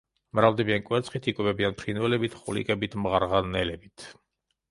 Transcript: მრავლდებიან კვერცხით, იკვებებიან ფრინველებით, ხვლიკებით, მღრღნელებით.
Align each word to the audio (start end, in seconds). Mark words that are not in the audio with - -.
მრავლდებიან 0.37 0.79
კვერცხით, 0.85 1.27
იკვებებიან 1.31 1.75
ფრინველებით, 1.81 2.39
ხვლიკებით, 2.39 2.97
მღრღნელებით. 3.03 4.09